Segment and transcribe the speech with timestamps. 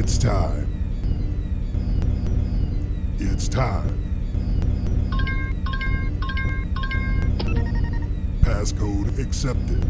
[0.00, 0.68] It's time.
[3.18, 3.98] It's time.
[8.42, 9.84] Passcode accepted.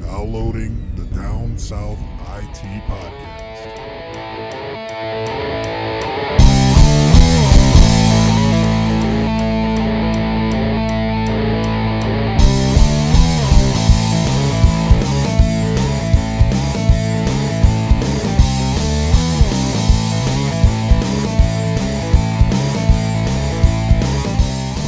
[0.00, 3.50] Now loading the Down South IT Podcast.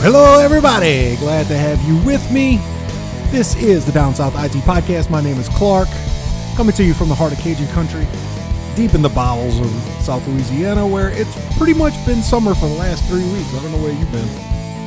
[0.03, 1.15] Hello, everybody.
[1.19, 2.57] Glad to have you with me.
[3.31, 5.11] This is the Down South IT Podcast.
[5.11, 5.87] My name is Clark,
[6.57, 8.05] coming to you from the heart of Cajun country,
[8.75, 9.71] deep in the bowels of
[10.03, 13.55] South Louisiana, where it's pretty much been summer for the last three weeks.
[13.55, 14.29] I don't know where you've been,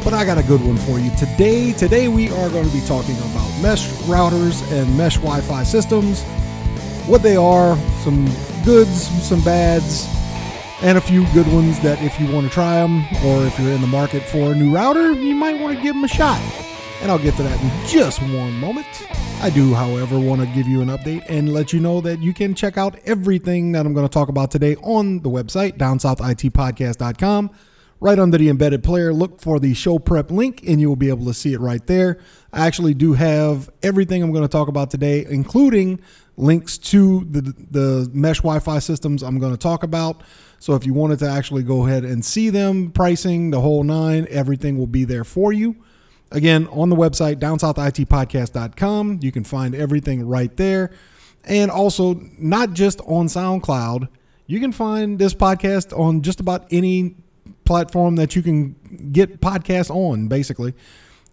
[0.04, 1.72] but I got a good one for you today.
[1.72, 6.24] Today, we are going to be talking about mesh routers and mesh Wi Fi systems,
[7.08, 8.26] what they are, some
[8.66, 10.10] goods, some bads,
[10.82, 13.72] and a few good ones that if you want to try them or if you're
[13.72, 16.42] in the market for a new router, you might want to give them a shot.
[17.02, 18.88] And I'll get to that in just one moment.
[19.42, 22.34] I do, however, want to give you an update and let you know that you
[22.34, 27.52] can check out everything that I'm going to talk about today on the website, downsouthitpodcast.com.
[28.02, 31.10] Right under the embedded player, look for the show prep link and you will be
[31.10, 32.20] able to see it right there.
[32.52, 36.02] I actually do have everything I'm going to talk about today, including
[36.38, 40.22] links to the, the mesh Wi Fi systems I'm going to talk about.
[40.60, 44.28] So if you wanted to actually go ahead and see them, pricing, the whole nine,
[44.30, 45.76] everything will be there for you.
[46.32, 50.92] Again, on the website, downsouthitpodcast.com, you can find everything right there.
[51.44, 54.10] And also, not just on SoundCloud,
[54.48, 57.16] you can find this podcast on just about any
[57.64, 58.76] platform that you can
[59.12, 60.74] get podcasts on, basically.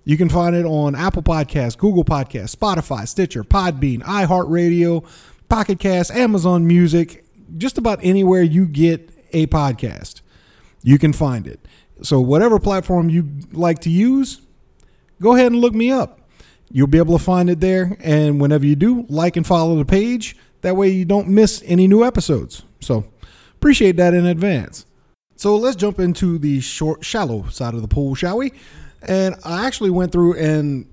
[0.05, 5.05] You can find it on Apple Podcasts, Google Podcasts, Spotify, Stitcher, Podbean, iHeartRadio,
[5.48, 7.25] Pocket Cast, Amazon Music,
[7.56, 10.22] just about anywhere you get a podcast,
[10.83, 11.60] you can find it.
[12.03, 14.41] So, whatever platform you like to use,
[15.21, 16.21] go ahead and look me up.
[16.71, 17.97] You'll be able to find it there.
[18.00, 20.37] And whenever you do, like and follow the page.
[20.62, 22.62] That way you don't miss any new episodes.
[22.81, 23.04] So,
[23.54, 24.87] appreciate that in advance.
[25.37, 28.53] So, let's jump into the short, shallow side of the pool, shall we?
[29.07, 30.87] And I actually went through and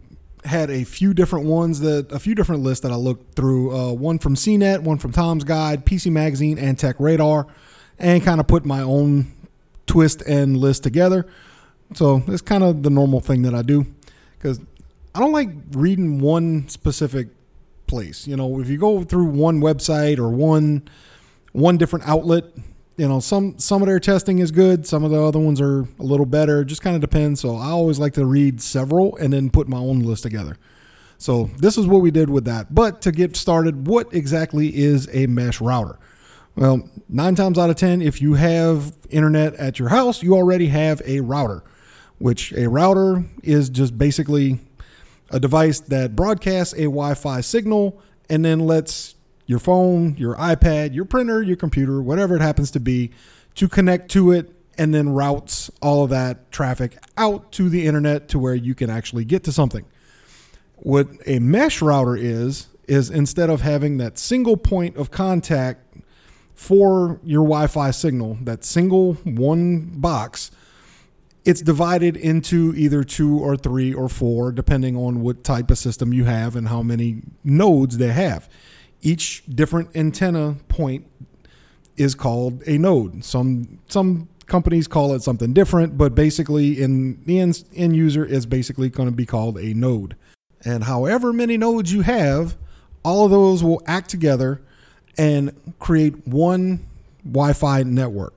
[0.45, 3.75] had a few different ones that a few different lists that I looked through.
[3.75, 7.47] Uh, one from CNET, one from Tom's Guide, PC Magazine, and Tech Radar,
[7.97, 9.31] and kind of put my own
[9.85, 11.27] twist and list together.
[11.95, 13.85] So it's kind of the normal thing that I do
[14.37, 14.59] because
[15.13, 17.29] I don't like reading one specific
[17.87, 18.27] place.
[18.27, 20.87] You know, if you go through one website or one
[21.51, 22.45] one different outlet,
[22.99, 25.83] you know, some some of their testing is good, some of the other ones are
[25.99, 26.61] a little better.
[26.61, 27.39] It just kind of depends.
[27.39, 30.57] So I always like to read several and then put my own list together.
[31.17, 32.75] So this is what we did with that.
[32.75, 35.97] But to get started, what exactly is a mesh router?
[36.55, 40.67] Well, nine times out of 10, if you have internet at your house, you already
[40.67, 41.63] have a router,
[42.17, 44.59] which a router is just basically
[45.29, 49.15] a device that broadcasts a Wi Fi signal and then lets
[49.49, 53.09] your phone, your iPad, your printer, your computer, whatever it happens to be,
[53.55, 58.27] to connect to it and then routes all of that traffic out to the internet
[58.27, 59.85] to where you can actually get to something.
[60.75, 65.95] What a mesh router is, is instead of having that single point of contact
[66.53, 70.51] for your Wi Fi signal, that single one box,
[71.43, 76.13] it's divided into either two or three or four, depending on what type of system
[76.13, 78.47] you have and how many nodes they have.
[79.01, 81.05] Each different antenna point
[81.95, 83.23] is called a node.
[83.23, 88.45] Some some companies call it something different, but basically, in the end, end user is
[88.45, 90.15] basically going to be called a node.
[90.65, 92.57] And however many nodes you have,
[93.03, 94.61] all of those will act together
[95.17, 96.85] and create one
[97.23, 98.33] Wi Fi network.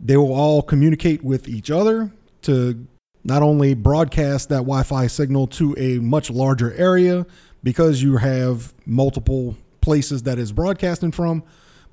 [0.00, 2.10] They will all communicate with each other
[2.42, 2.86] to
[3.22, 7.26] not only broadcast that Wi Fi signal to a much larger area
[7.62, 11.44] because you have multiple places that is broadcasting from,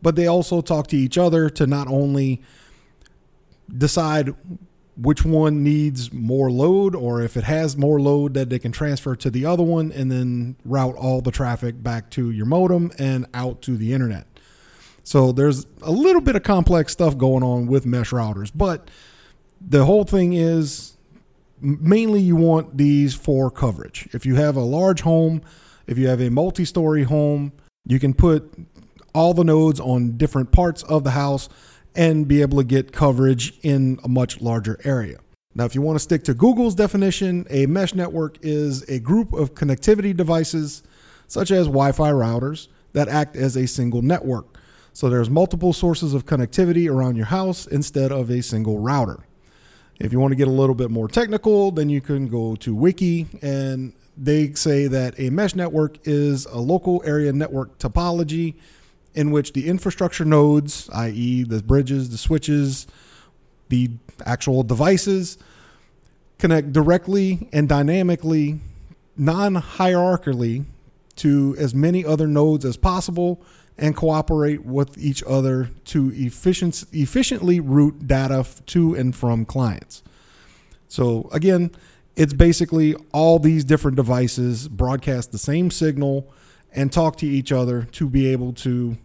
[0.01, 2.41] but they also talk to each other to not only
[3.77, 4.33] decide
[4.97, 9.15] which one needs more load or if it has more load that they can transfer
[9.15, 13.25] to the other one and then route all the traffic back to your modem and
[13.33, 14.25] out to the internet.
[15.03, 18.89] So there's a little bit of complex stuff going on with mesh routers, but
[19.59, 20.97] the whole thing is
[21.59, 24.07] mainly you want these for coverage.
[24.13, 25.41] If you have a large home,
[25.87, 27.53] if you have a multi story home,
[27.85, 28.53] you can put
[29.13, 31.49] all the nodes on different parts of the house
[31.95, 35.19] and be able to get coverage in a much larger area.
[35.53, 39.33] Now, if you want to stick to Google's definition, a mesh network is a group
[39.33, 40.83] of connectivity devices
[41.27, 44.57] such as Wi Fi routers that act as a single network.
[44.93, 49.25] So there's multiple sources of connectivity around your house instead of a single router.
[49.99, 52.73] If you want to get a little bit more technical, then you can go to
[52.73, 58.55] Wiki and they say that a mesh network is a local area network topology
[59.13, 62.87] in which the infrastructure nodes, i.e., the bridges, the switches,
[63.69, 63.89] the
[64.25, 65.37] actual devices,
[66.37, 68.59] connect directly and dynamically,
[69.17, 70.65] non hierarchically,
[71.17, 73.41] to as many other nodes as possible
[73.77, 80.03] and cooperate with each other to efficient, efficiently route data to and from clients.
[80.87, 81.71] So, again,
[82.15, 86.31] it's basically all these different devices broadcast the same signal
[86.73, 88.97] and talk to each other to be able to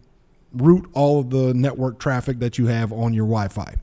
[0.53, 3.75] route all of the network traffic that you have on your Wi Fi.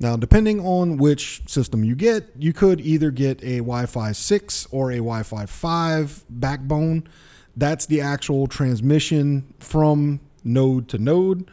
[0.00, 4.66] Now, depending on which system you get, you could either get a Wi Fi 6
[4.70, 7.08] or a Wi Fi 5 backbone.
[7.56, 11.48] That's the actual transmission from node to node.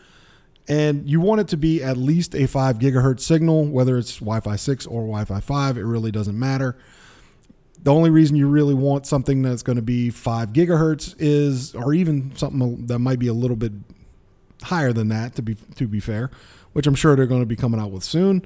[0.68, 4.40] And you want it to be at least a 5 gigahertz signal, whether it's Wi
[4.40, 6.76] Fi 6 or Wi Fi 5, it really doesn't matter.
[7.84, 11.94] The only reason you really want something that's going to be 5 gigahertz is, or
[11.94, 13.72] even something that might be a little bit
[14.62, 16.30] higher than that, to be, to be fair,
[16.74, 18.46] which I'm sure they're going to be coming out with soon.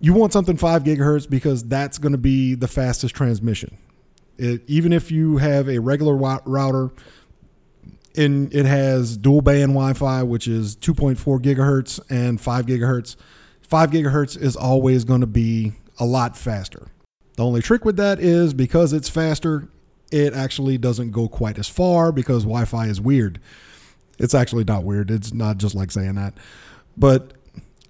[0.00, 3.76] You want something 5 gigahertz because that's going to be the fastest transmission.
[4.36, 6.90] It, even if you have a regular router
[8.16, 13.16] and it has dual band Wi-Fi, which is 2.4 gigahertz and 5 gigahertz.
[13.62, 16.88] 5 gigahertz is always going to be a lot faster.
[17.36, 19.68] The only trick with that is because it's faster,
[20.12, 23.40] it actually doesn't go quite as far because Wi-Fi is weird.
[24.18, 25.10] It's actually not weird.
[25.10, 26.34] It's not just like saying that,
[26.96, 27.32] but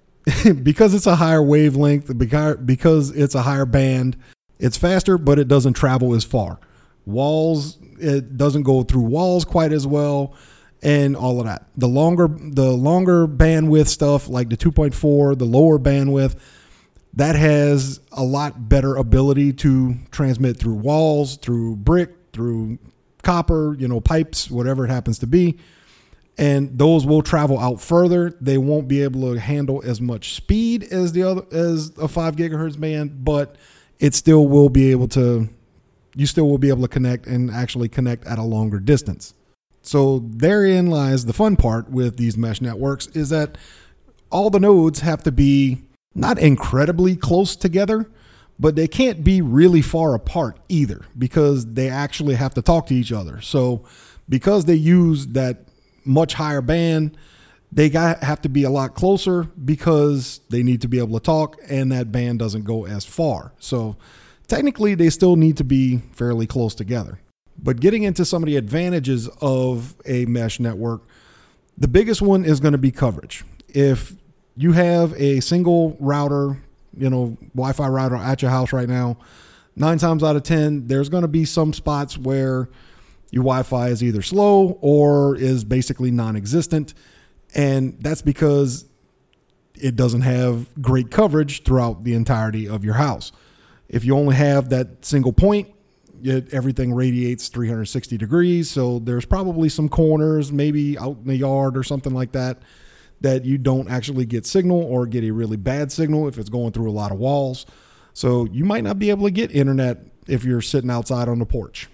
[0.63, 4.17] because it's a higher wavelength, because it's a higher band,
[4.57, 6.59] it's faster, but it doesn't travel as far.
[7.05, 10.33] Walls, it doesn't go through walls quite as well,
[10.81, 11.67] and all of that.
[11.77, 16.35] The longer, the longer bandwidth stuff, like the 2.4, the lower bandwidth,
[17.15, 22.77] that has a lot better ability to transmit through walls, through brick, through
[23.23, 25.57] copper, you know, pipes, whatever it happens to be.
[26.37, 28.35] And those will travel out further.
[28.41, 32.35] They won't be able to handle as much speed as the other as a five
[32.35, 33.55] gigahertz band, but
[33.99, 35.49] it still will be able to
[36.13, 39.33] you still will be able to connect and actually connect at a longer distance.
[39.81, 43.57] So therein lies the fun part with these mesh networks is that
[44.29, 45.84] all the nodes have to be
[46.15, 48.09] not incredibly close together,
[48.57, 52.95] but they can't be really far apart either because they actually have to talk to
[52.95, 53.41] each other.
[53.41, 53.83] So
[54.29, 55.67] because they use that
[56.05, 57.17] much higher band,
[57.71, 61.23] they got have to be a lot closer because they need to be able to
[61.23, 63.51] talk and that band doesn't go as far.
[63.59, 63.97] So
[64.47, 67.19] technically they still need to be fairly close together.
[67.57, 71.03] But getting into some of the advantages of a mesh network,
[71.77, 73.43] the biggest one is going to be coverage.
[73.67, 74.13] If
[74.55, 76.61] you have a single router,
[76.97, 79.17] you know, Wi Fi router at your house right now,
[79.75, 82.69] nine times out of 10, there's going to be some spots where
[83.31, 86.93] your Wi Fi is either slow or is basically non existent.
[87.53, 88.85] And that's because
[89.75, 93.31] it doesn't have great coverage throughout the entirety of your house.
[93.89, 95.69] If you only have that single point,
[96.23, 98.69] it, everything radiates 360 degrees.
[98.69, 102.61] So there's probably some corners, maybe out in the yard or something like that,
[103.25, 106.71] that you don't actually get signal or get a really bad signal if it's going
[106.71, 107.65] through a lot of walls.
[108.13, 111.45] So you might not be able to get internet if you're sitting outside on the
[111.45, 111.89] porch.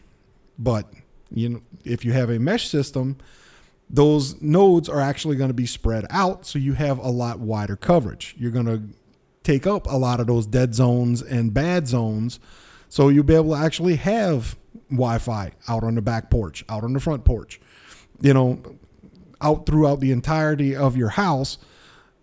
[0.60, 0.92] But
[1.34, 3.18] you know, if you have a mesh system,
[3.90, 7.78] those nodes are actually going to be spread out so you have a lot wider
[7.78, 8.36] coverage.
[8.38, 8.84] You're going to
[9.44, 12.42] take up a lot of those dead zones and bad zones.
[12.90, 14.58] So you'll be able to actually have
[14.90, 17.62] Wi Fi out on the back porch, out on the front porch,
[18.20, 18.62] you know,
[19.42, 21.58] out throughout the entirety of your house.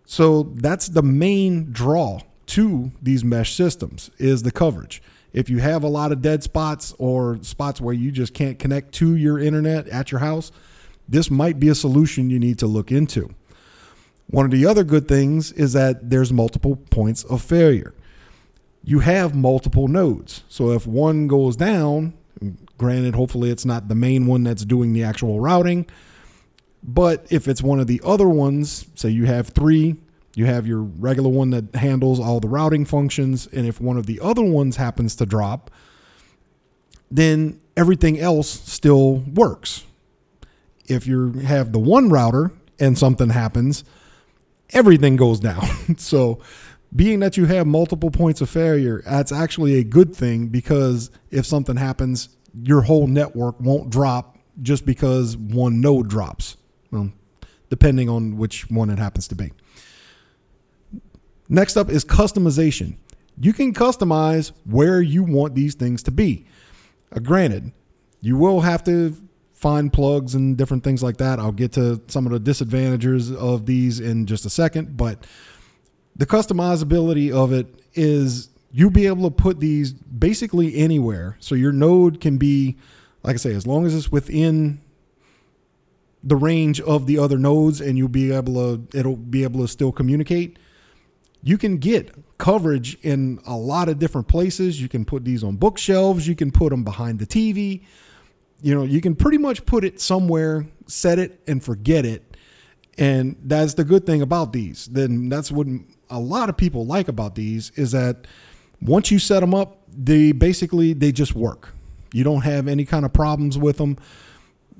[0.04, 5.02] So that's the main draw to these mesh systems is the coverage.
[5.32, 8.92] If you have a lot of dead spots or spots where you just can't connect
[8.94, 10.50] to your internet at your house,
[11.08, 13.34] this might be a solution you need to look into.
[14.30, 17.94] One of the other good things is that there's multiple points of failure.
[18.82, 20.44] You have multiple nodes.
[20.48, 22.14] So if one goes down,
[22.76, 25.86] granted, hopefully it's not the main one that's doing the actual routing,
[26.82, 29.96] but if it's one of the other ones, say you have three,
[30.34, 34.06] you have your regular one that handles all the routing functions, and if one of
[34.06, 35.70] the other ones happens to drop,
[37.10, 39.84] then everything else still works.
[40.86, 43.84] If you have the one router and something happens,
[44.70, 45.66] everything goes down.
[45.96, 46.40] so,
[46.94, 51.44] being that you have multiple points of failure, that's actually a good thing because if
[51.44, 56.56] something happens, your whole network won't drop just because one node drops,
[56.90, 57.10] well,
[57.70, 59.52] depending on which one it happens to be.
[61.48, 62.96] Next up is customization.
[63.40, 66.46] You can customize where you want these things to be.
[67.14, 67.72] Uh, granted,
[68.20, 69.16] you will have to
[69.54, 71.38] find plugs and different things like that.
[71.38, 75.26] I'll get to some of the disadvantages of these in just a second, but
[76.16, 81.36] the customizability of it is you'll be able to put these basically anywhere.
[81.40, 82.76] So your node can be,
[83.22, 84.80] like I say, as long as it's within
[86.22, 89.68] the range of the other nodes and you'll be able to it'll be able to
[89.68, 90.58] still communicate.
[91.42, 94.82] You can get coverage in a lot of different places.
[94.82, 96.26] You can put these on bookshelves.
[96.26, 97.84] You can put them behind the tv
[98.60, 102.24] you know you can pretty much put it somewhere set it and forget it.
[102.96, 104.86] And that's the good thing about these.
[104.86, 105.68] Then that's what
[106.10, 108.26] a lot of people like about these is that
[108.80, 111.74] once you set them up they basically they just work.
[112.12, 113.98] You don't have any kind of problems with them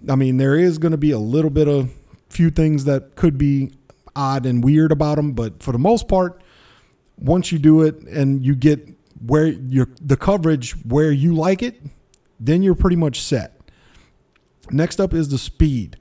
[0.09, 1.91] I mean, there is going to be a little bit of
[2.29, 3.73] few things that could be
[4.15, 6.43] odd and weird about them, but for the most part,
[7.17, 8.87] once you do it and you get
[9.27, 11.81] where your the coverage where you like it,
[12.39, 13.61] then you're pretty much set.
[14.71, 15.97] Next up is the speed.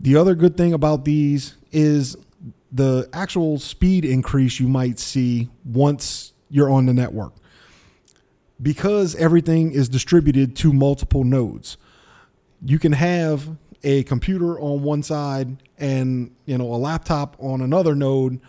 [0.00, 2.16] The other good thing about these is
[2.72, 7.34] the actual speed increase you might see once you're on the network.
[8.60, 11.76] Because everything is distributed to multiple nodes
[12.64, 13.48] you can have
[13.82, 18.40] a computer on one side and you know a laptop on another node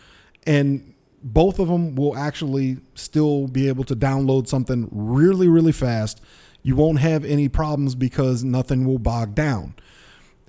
[0.46, 0.94] and
[1.24, 6.22] both of them will actually still be able to download something really really fast.
[6.62, 9.76] You won't have any problems because nothing will bog down.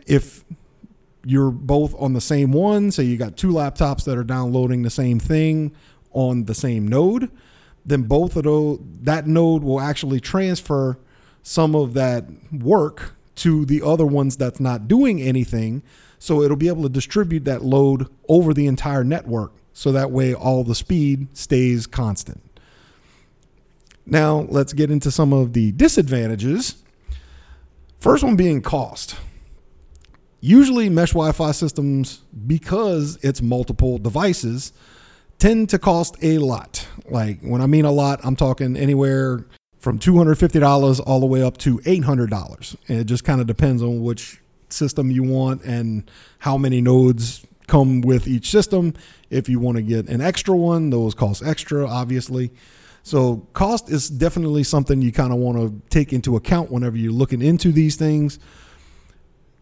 [0.06, 0.44] If
[1.24, 4.90] you're both on the same one say you got two laptops that are downloading the
[4.90, 5.74] same thing
[6.12, 7.30] on the same node
[7.86, 10.98] then both of those that node will actually transfer
[11.42, 15.82] some of that work to the other ones that's not doing anything.
[16.18, 19.52] So it'll be able to distribute that load over the entire network.
[19.72, 22.40] So that way all the speed stays constant.
[24.06, 26.76] Now let's get into some of the disadvantages.
[27.98, 29.16] First one being cost.
[30.40, 34.74] Usually, mesh Wi Fi systems, because it's multiple devices,
[35.38, 36.86] tend to cost a lot.
[37.08, 39.46] Like, when I mean a lot, I'm talking anywhere
[39.84, 42.76] from $250 all the way up to $800.
[42.88, 47.46] And it just kind of depends on which system you want and how many nodes
[47.66, 48.94] come with each system.
[49.28, 52.50] If you want to get an extra one, those cost extra, obviously.
[53.02, 57.12] So, cost is definitely something you kind of want to take into account whenever you're
[57.12, 58.38] looking into these things.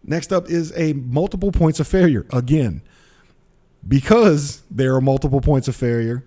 [0.05, 2.25] Next up is a multiple points of failure.
[2.31, 2.81] Again,
[3.85, 6.23] because there are multiple points of failure,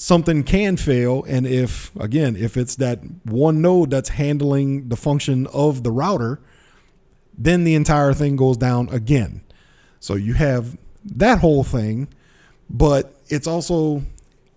[0.00, 1.22] something can fail.
[1.28, 6.40] And if, again, if it's that one node that's handling the function of the router,
[7.36, 9.42] then the entire thing goes down again.
[9.98, 12.08] So you have that whole thing,
[12.70, 14.02] but it's also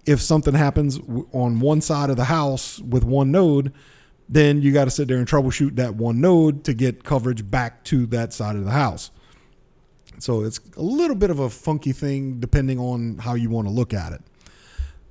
[0.06, 0.98] if something happens
[1.34, 3.74] on one side of the house with one node,
[4.30, 7.84] then you got to sit there and troubleshoot that one node to get coverage back
[7.86, 9.12] to that side of the house.
[10.20, 13.74] So it's a little bit of a funky thing depending on how you want to
[13.74, 14.22] look at it.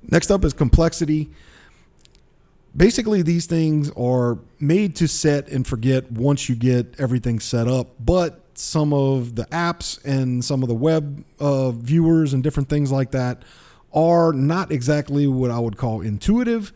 [0.09, 1.29] Next up is complexity.
[2.75, 7.95] Basically, these things are made to set and forget once you get everything set up,
[8.03, 12.91] but some of the apps and some of the web uh, viewers and different things
[12.91, 13.43] like that
[13.93, 16.73] are not exactly what I would call intuitive.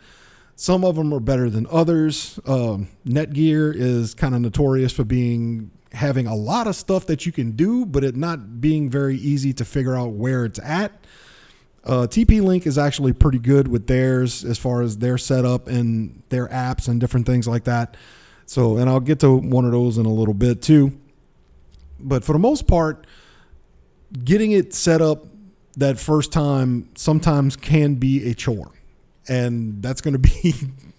[0.56, 2.40] Some of them are better than others.
[2.46, 7.32] Uh, Netgear is kind of notorious for being having a lot of stuff that you
[7.32, 10.92] can do, but it not being very easy to figure out where it's at.
[11.88, 16.22] Uh, TP Link is actually pretty good with theirs as far as their setup and
[16.28, 17.96] their apps and different things like that.
[18.46, 21.00] So, and I'll get to one of those in a little bit too.
[21.98, 23.08] But for the most part,
[24.22, 25.28] getting it set up
[25.78, 28.72] that first time sometimes can be a chore.
[29.30, 30.56] And that's going to be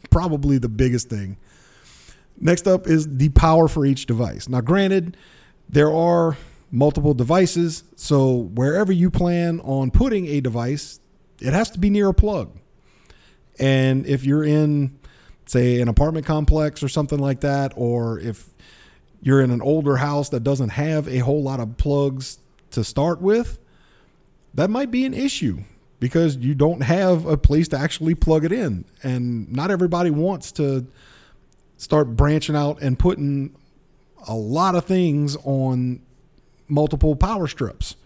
[0.09, 1.37] probably the biggest thing.
[2.41, 4.49] Next up is the power for each device.
[4.49, 5.19] Now, granted,
[5.69, 6.39] there are
[6.71, 7.85] multiple devices.
[7.97, 11.01] So wherever you plan on putting a device,
[11.41, 12.59] it has to be near a plug.
[13.59, 14.99] And if you're in,
[15.47, 18.49] say, an apartment complex or something like that, or if
[19.21, 22.39] you're in an older house that doesn't have a whole lot of plugs
[22.71, 23.59] to start with,
[24.55, 25.59] that might be an issue
[26.01, 28.85] because you don't have a place to actually plug it in.
[29.03, 30.87] And not everybody wants to
[31.77, 33.55] start branching out and putting
[34.27, 36.01] a lot of things on
[36.69, 37.97] multiple power strips.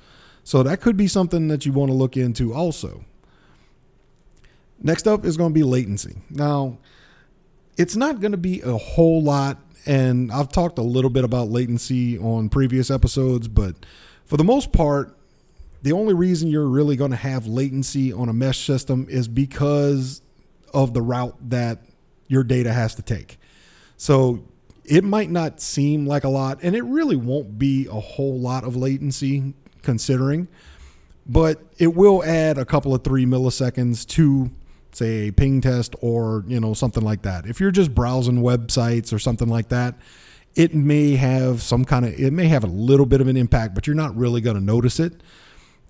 [0.45, 3.04] So that could be something that you want to look into also.
[4.81, 6.16] Next up is going to be latency.
[6.31, 6.78] Now,
[7.76, 11.49] it's not going to be a whole lot and I've talked a little bit about
[11.49, 13.75] latency on previous episodes, but
[14.25, 15.16] for the most part,
[15.83, 20.23] the only reason you're really going to have latency on a mesh system is because
[20.73, 21.81] of the route that
[22.28, 23.38] your data has to take.
[23.97, 24.45] So
[24.85, 28.65] it might not seem like a lot, and it really won't be a whole lot
[28.65, 30.49] of latency considering,
[31.27, 34.51] but it will add a couple of three milliseconds to
[34.93, 37.47] say a ping test or you know something like that.
[37.47, 39.95] If you're just browsing websites or something like that,
[40.55, 43.75] it may have some kind of it may have a little bit of an impact,
[43.75, 45.23] but you're not really going to notice it.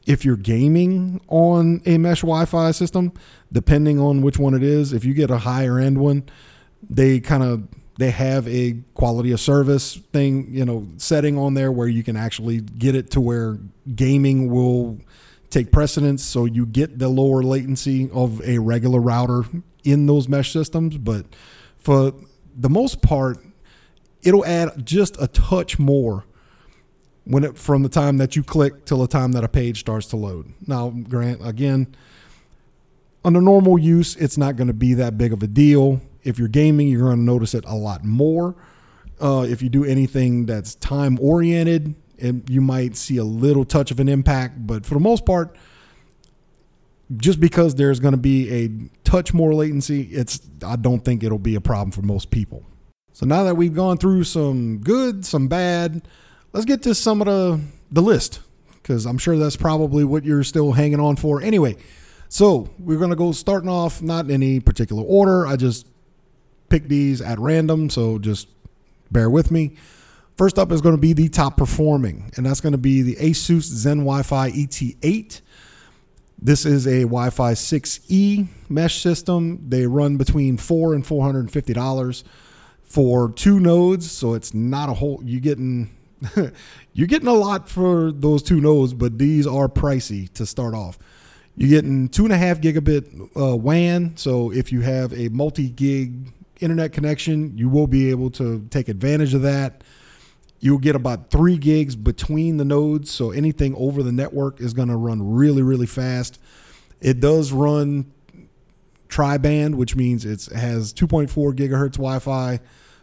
[0.05, 3.13] If you're gaming on a mesh Wi-Fi system,
[3.53, 6.25] depending on which one it is, if you get a higher end one,
[6.89, 7.69] they kind of
[7.99, 12.17] they have a quality of service thing, you know, setting on there where you can
[12.17, 13.59] actually get it to where
[13.95, 14.99] gaming will
[15.51, 19.43] take precedence so you get the lower latency of a regular router
[19.85, 21.27] in those mesh systems, but
[21.77, 22.15] for
[22.57, 23.39] the most part
[24.23, 26.25] it'll add just a touch more
[27.25, 30.07] when it from the time that you click till the time that a page starts
[30.09, 30.53] to load.
[30.67, 31.95] Now, grant again,
[33.25, 36.01] under normal use, it's not going to be that big of a deal.
[36.23, 38.57] If you're gaming, you're going to notice it a lot more.
[39.21, 41.95] Uh, if you do anything that's time oriented,
[42.49, 44.67] you might see a little touch of an impact.
[44.67, 45.57] But for the most part,
[47.17, 48.71] just because there's going to be a
[49.05, 52.65] touch more latency, it's I don't think it'll be a problem for most people.
[53.13, 56.07] So now that we've gone through some good, some bad,
[56.53, 57.61] let's get to some of the
[57.91, 58.41] the list
[58.83, 61.43] because I'm sure that's probably what you're still hanging on for.
[61.43, 61.77] Anyway,
[62.29, 65.47] so we're gonna go starting off not in any particular order.
[65.47, 65.87] I just
[66.73, 68.49] picked these at random, so just
[69.11, 69.77] bear with me.
[70.39, 73.15] First up is going to be the top performing, and that's going to be the
[73.17, 75.43] Asus Zen Wi-Fi ET8.
[76.41, 79.63] This is a Wi-Fi 6E mesh system.
[79.69, 82.25] They run between four and four hundred and fifty dollars
[82.83, 85.21] for two nodes, so it's not a whole.
[85.23, 85.91] You're getting
[86.95, 90.99] you're getting a lot for those two nodes, but these are pricey to start off.
[91.55, 94.17] You're getting two and a half gigabit uh, WAN.
[94.17, 96.33] So if you have a multi gig
[96.63, 99.83] internet connection, you will be able to take advantage of that.
[100.61, 103.11] You'll get about three gigs between the nodes.
[103.11, 106.39] So anything over the network is going to run really, really fast.
[107.01, 108.13] It does run
[109.09, 112.61] tri-band, which means it has 2.4 gigahertz Wi-Fi,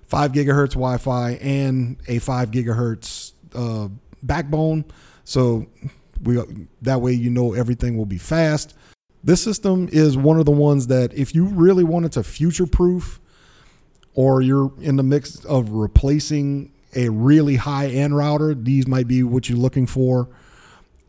[0.08, 3.89] 5 gigahertz Wi-Fi, and a 5 gigahertz uh,
[4.24, 4.86] backbone.
[5.26, 5.67] So
[6.24, 6.39] we
[6.82, 8.74] that way you know everything will be fast.
[9.24, 13.19] This system is one of the ones that if you really wanted to future proof
[14.13, 19.24] or you're in the mix of replacing a really high end router, these might be
[19.24, 20.30] what you're looking for.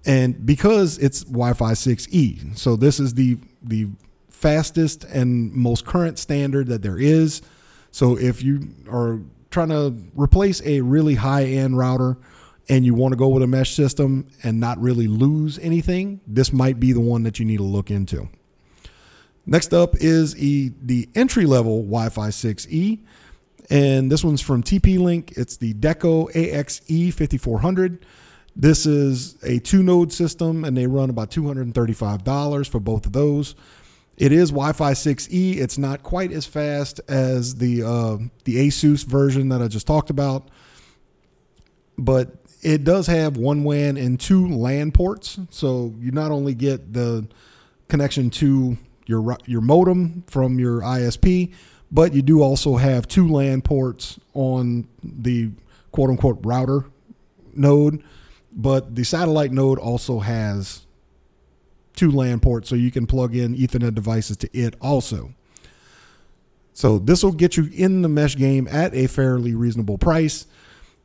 [0.07, 3.89] And because it's Wi-Fi 6E, so this is the the
[4.29, 7.43] fastest and most current standard that there is.
[7.91, 12.17] So if you are trying to replace a really high end router
[12.69, 16.53] and you want to go with a mesh system and not really lose anything, this
[16.53, 18.29] might be the one that you need to look into.
[19.51, 23.01] Next up is e, the entry level Wi Fi 6E.
[23.69, 25.33] And this one's from TP Link.
[25.37, 28.07] It's the Deco AXE 5400.
[28.55, 33.57] This is a two node system and they run about $235 for both of those.
[34.17, 35.57] It is Wi-Fi 6E.
[35.57, 40.11] It's not quite as fast as the uh, the Asus version that I just talked
[40.11, 40.49] about,
[41.97, 45.41] but it does have one WAN and two LAN ports.
[45.49, 47.27] So you not only get the
[47.89, 51.53] connection to your your modem from your ISP,
[51.91, 55.51] but you do also have two LAN ports on the
[55.93, 56.85] quote unquote router
[57.55, 58.03] node.
[58.53, 60.87] But the satellite node also has
[61.95, 65.35] two LAN ports, so you can plug in Ethernet devices to it also.
[66.73, 70.47] So this will get you in the mesh game at a fairly reasonable price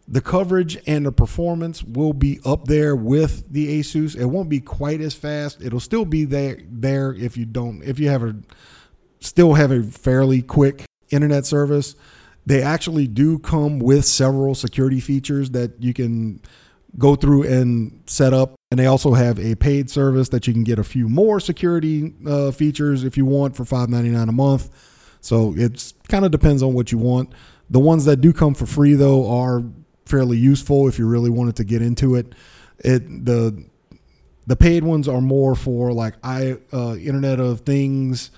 [0.08, 4.16] the coverage and the performance will be up there with the Asus.
[4.16, 5.62] It won't be quite as fast.
[5.64, 8.36] It'll still be there there if you don't if you have a
[9.20, 11.96] still have a fairly quick internet service.
[12.46, 16.42] They actually do come with several security features that you can
[16.98, 18.56] go through and set up.
[18.70, 22.14] And they also have a paid service that you can get a few more security
[22.28, 24.70] uh, features if you want for $5.99 a month.
[25.22, 27.34] So it kind of depends on what you want.
[27.70, 29.64] The ones that do come for free though are
[30.06, 32.34] fairly useful if you really wanted to get into it.
[32.80, 33.66] It the
[34.48, 38.32] the paid ones are more for like i uh, Internet of Things,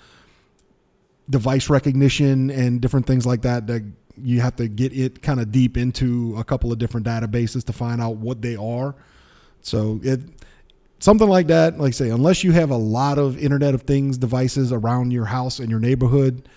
[1.30, 3.67] device recognition, and different things like that.
[3.67, 3.84] That
[4.21, 7.73] you have to get it kind of deep into a couple of different databases to
[7.73, 8.95] find out what they are.
[9.62, 10.21] So it
[10.99, 11.77] something like that.
[11.77, 15.25] Like I say, unless you have a lot of Internet of Things devices around your
[15.25, 16.47] house and your neighborhood,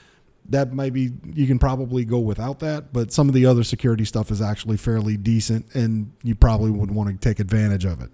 [0.50, 4.04] that might be you can probably go without that, but some of the other security
[4.04, 8.10] stuff is actually fairly decent, and you probably would want to take advantage of it.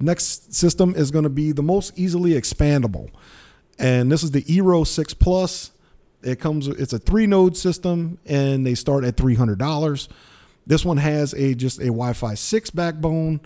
[0.00, 3.10] Next system is going to be the most easily expandable,
[3.78, 5.70] and this is the Eero 6 Plus.
[6.22, 10.08] It comes it's a three node system, and they start at three hundred dollars.
[10.66, 13.40] This one has a just a Wi-Fi 6 backbone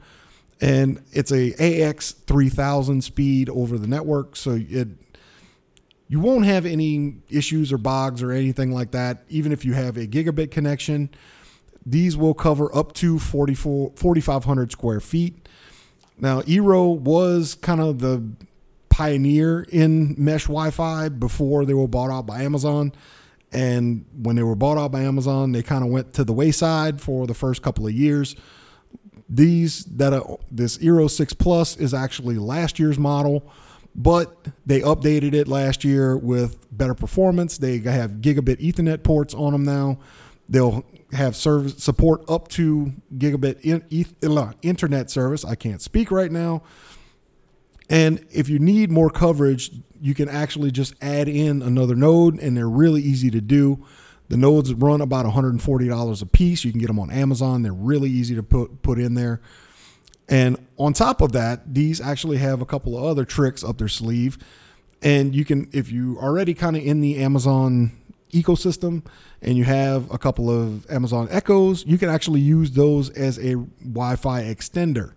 [0.60, 4.88] and it's a AX 3000 speed over the network so it
[6.10, 9.96] you won't have any issues or bogs or anything like that even if you have
[9.96, 11.08] a gigabit connection.
[11.86, 15.48] These will cover up to 44 4500 square feet.
[16.18, 18.24] Now Eero was kind of the
[18.88, 22.92] pioneer in mesh Wi-Fi before they were bought out by Amazon.
[23.52, 27.00] And when they were bought out by Amazon, they kind of went to the wayside
[27.00, 28.34] for the first couple of years.
[29.28, 33.48] These that are, this Eero 6 Plus is actually last year's model,
[33.94, 37.58] but they updated it last year with better performance.
[37.58, 39.98] They have gigabit Ethernet ports on them now.
[40.48, 45.44] They'll have service support up to gigabit in, uh, internet service.
[45.44, 46.62] I can't speak right now.
[47.88, 52.56] And if you need more coverage, you can actually just add in another node, and
[52.56, 53.84] they're really easy to do.
[54.28, 56.64] The nodes run about $140 a piece.
[56.64, 57.62] You can get them on Amazon.
[57.62, 59.40] They're really easy to put put in there.
[60.30, 63.88] And on top of that, these actually have a couple of other tricks up their
[63.88, 64.38] sleeve.
[65.02, 67.92] And you can, if you already kind of in the Amazon
[68.32, 69.04] ecosystem
[69.42, 73.56] and you have a couple of Amazon Echoes, you can actually use those as a
[73.82, 75.14] Wi-Fi extender.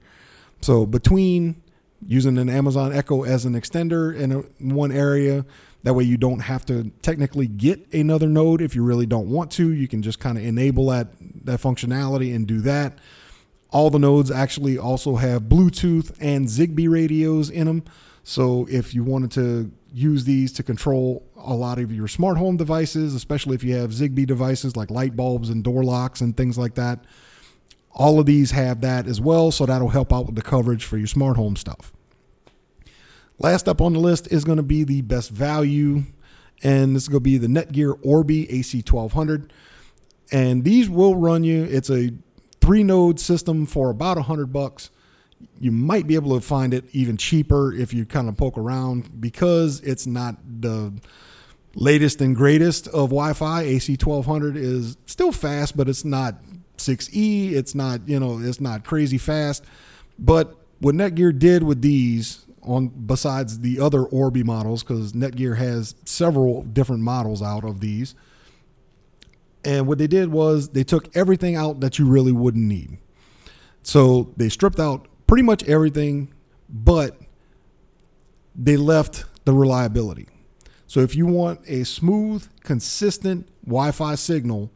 [0.61, 1.61] So between
[2.07, 5.45] using an Amazon Echo as an extender in a, one area.
[5.83, 9.51] That way, you don't have to technically get another node if you really don't want
[9.53, 9.71] to.
[9.71, 11.07] You can just kind of enable that
[11.43, 12.97] that functionality and do that.
[13.73, 17.83] All the nodes actually also have Bluetooth and Zigbee radios in them.
[18.23, 22.55] So if you wanted to use these to control a lot of your smart home
[22.55, 26.55] devices, especially if you have Zigbee devices like light bulbs and door locks and things
[26.55, 27.03] like that,
[27.91, 30.97] all of these have that as well, so that'll help out with the coverage for
[30.97, 31.91] your smart home stuff.
[33.39, 36.03] Last up on the list is going to be the best value,
[36.61, 39.49] and this is going to be the Netgear Orbi AC1200.
[40.31, 42.11] And these will run you, it's a
[42.63, 44.89] three node system for about a 100 bucks.
[45.59, 49.19] You might be able to find it even cheaper if you kind of poke around
[49.19, 50.93] because it's not the
[51.75, 53.65] latest and greatest of Wi Fi.
[53.65, 56.35] AC1200 is still fast, but it's not
[56.77, 57.51] 6E.
[57.51, 59.65] It's not, you know, it's not crazy fast.
[60.17, 65.95] But what Netgear did with these on besides the other Orbi models, because Netgear has
[66.05, 68.15] several different models out of these.
[69.65, 72.97] And what they did was they took everything out that you really wouldn't need.
[73.81, 76.33] So they stripped out pretty much everything,
[76.69, 77.17] but
[78.55, 80.27] they left the reliability.
[80.87, 84.71] So if you want a smooth, consistent Wi Fi signal,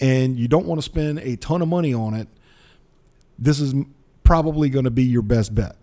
[0.00, 2.28] and you don't want to spend a ton of money on it,
[3.38, 3.74] this is
[4.22, 5.76] probably going to be your best bet.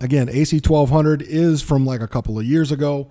[0.00, 3.10] Again, AC1200 is from like a couple of years ago.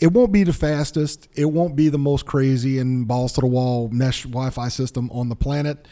[0.00, 3.46] It won't be the fastest, it won't be the most crazy and balls to the
[3.46, 5.86] wall mesh Wi Fi system on the planet.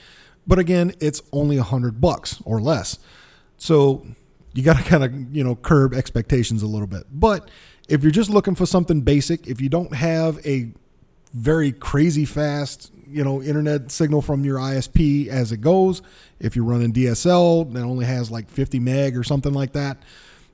[0.47, 2.99] But again, it's only a hundred bucks or less.
[3.59, 4.07] So
[4.55, 7.05] you got to kind of, you know, curb expectations a little bit.
[7.13, 7.51] But
[7.89, 10.73] if you're just looking for something basic, if you don't have a
[11.33, 16.03] very crazy fast, you know, internet signal from your ISP as it goes.
[16.41, 20.03] If you're running DSL that only has like 50 meg or something like that,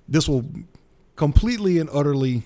[0.09, 0.45] this will
[1.17, 2.43] completely and utterly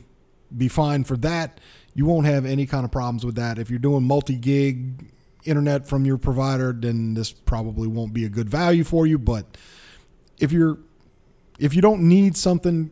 [0.57, 1.61] be fine for that.
[1.95, 3.59] You won't have any kind of problems with that.
[3.59, 5.11] If you're doing multi gig
[5.45, 9.19] internet from your provider, then this probably won't be a good value for you.
[9.19, 9.57] But
[10.39, 10.79] if you're
[11.59, 12.91] if you don't need something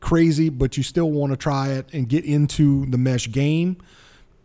[0.00, 3.76] crazy, but you still want to try it and get into the mesh game,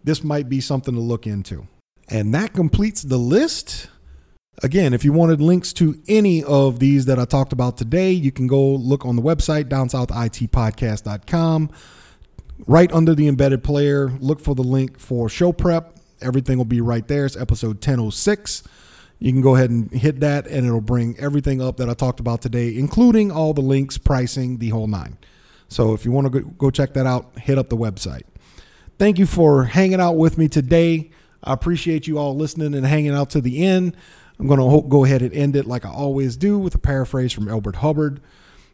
[0.03, 1.67] this might be something to look into.
[2.09, 3.89] And that completes the list.
[4.61, 8.31] Again, if you wanted links to any of these that I talked about today, you
[8.31, 11.71] can go look on the website, downsouthitpodcast.com.
[12.67, 15.97] Right under the embedded player, look for the link for show prep.
[16.21, 17.25] Everything will be right there.
[17.25, 18.63] It's episode 1006.
[19.19, 22.19] You can go ahead and hit that, and it'll bring everything up that I talked
[22.19, 25.17] about today, including all the links, pricing, the whole nine.
[25.67, 28.23] So if you want to go check that out, hit up the website.
[28.97, 31.11] Thank you for hanging out with me today.
[31.43, 33.95] I appreciate you all listening and hanging out to the end.
[34.39, 37.33] I'm going to go ahead and end it like I always do with a paraphrase
[37.33, 38.21] from Elbert Hubbard.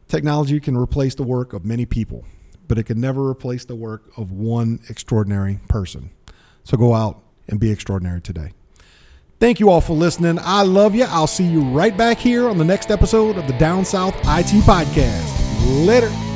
[0.07, 2.25] Technology can replace the work of many people,
[2.71, 6.09] but it can never replace the work of one extraordinary person.
[6.63, 8.53] So go out and be extraordinary today.
[9.41, 10.39] Thank you all for listening.
[10.41, 11.03] I love you.
[11.09, 14.63] I'll see you right back here on the next episode of the Down South IT
[14.63, 15.85] Podcast.
[15.85, 16.30] Later.